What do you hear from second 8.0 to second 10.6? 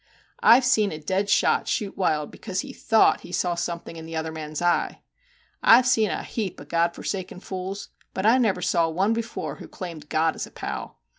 but I never saw one before who claimed God as a